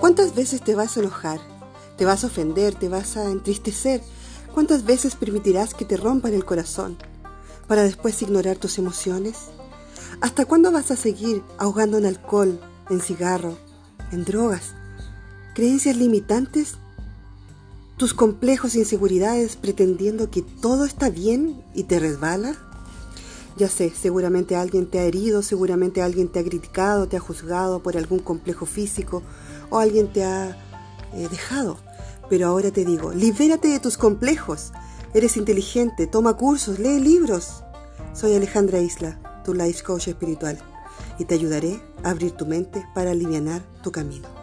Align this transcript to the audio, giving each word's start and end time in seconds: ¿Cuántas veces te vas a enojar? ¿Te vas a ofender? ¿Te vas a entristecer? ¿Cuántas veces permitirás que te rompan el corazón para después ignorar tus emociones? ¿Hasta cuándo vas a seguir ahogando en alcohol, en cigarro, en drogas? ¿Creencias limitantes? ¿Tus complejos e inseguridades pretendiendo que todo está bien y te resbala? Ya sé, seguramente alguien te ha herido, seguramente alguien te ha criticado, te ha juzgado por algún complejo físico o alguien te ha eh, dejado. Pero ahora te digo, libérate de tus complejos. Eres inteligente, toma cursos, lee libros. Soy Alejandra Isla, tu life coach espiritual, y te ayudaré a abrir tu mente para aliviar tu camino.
¿Cuántas 0.00 0.34
veces 0.34 0.62
te 0.62 0.74
vas 0.74 0.96
a 0.96 1.00
enojar? 1.00 1.40
¿Te 1.98 2.06
vas 2.06 2.24
a 2.24 2.28
ofender? 2.28 2.74
¿Te 2.74 2.88
vas 2.88 3.18
a 3.18 3.30
entristecer? 3.30 4.00
¿Cuántas 4.54 4.86
veces 4.86 5.14
permitirás 5.14 5.74
que 5.74 5.84
te 5.84 5.98
rompan 5.98 6.32
el 6.32 6.46
corazón 6.46 6.96
para 7.68 7.82
después 7.82 8.22
ignorar 8.22 8.56
tus 8.56 8.78
emociones? 8.78 9.36
¿Hasta 10.22 10.46
cuándo 10.46 10.72
vas 10.72 10.90
a 10.90 10.96
seguir 10.96 11.42
ahogando 11.58 11.98
en 11.98 12.06
alcohol, 12.06 12.58
en 12.88 13.02
cigarro, 13.02 13.58
en 14.10 14.24
drogas? 14.24 14.72
¿Creencias 15.54 15.98
limitantes? 15.98 16.76
¿Tus 17.98 18.14
complejos 18.14 18.74
e 18.76 18.78
inseguridades 18.78 19.56
pretendiendo 19.56 20.30
que 20.30 20.40
todo 20.40 20.86
está 20.86 21.10
bien 21.10 21.62
y 21.74 21.82
te 21.84 21.98
resbala? 21.98 22.56
Ya 23.56 23.68
sé, 23.68 23.90
seguramente 23.90 24.56
alguien 24.56 24.86
te 24.86 24.98
ha 24.98 25.04
herido, 25.04 25.42
seguramente 25.42 26.02
alguien 26.02 26.28
te 26.28 26.38
ha 26.38 26.44
criticado, 26.44 27.08
te 27.08 27.16
ha 27.16 27.20
juzgado 27.20 27.82
por 27.82 27.96
algún 27.96 28.20
complejo 28.20 28.64
físico 28.64 29.22
o 29.70 29.78
alguien 29.78 30.12
te 30.12 30.24
ha 30.24 30.56
eh, 31.12 31.28
dejado. 31.30 31.78
Pero 32.28 32.46
ahora 32.46 32.70
te 32.70 32.84
digo, 32.84 33.12
libérate 33.12 33.68
de 33.68 33.80
tus 33.80 33.98
complejos. 33.98 34.72
Eres 35.12 35.36
inteligente, 35.36 36.06
toma 36.06 36.36
cursos, 36.36 36.78
lee 36.78 37.00
libros. 37.00 37.64
Soy 38.12 38.34
Alejandra 38.34 38.78
Isla, 38.78 39.42
tu 39.44 39.54
life 39.54 39.82
coach 39.82 40.08
espiritual, 40.08 40.58
y 41.18 41.24
te 41.24 41.34
ayudaré 41.34 41.80
a 42.02 42.10
abrir 42.10 42.32
tu 42.32 42.46
mente 42.46 42.84
para 42.94 43.10
aliviar 43.10 43.62
tu 43.82 43.90
camino. 43.90 44.39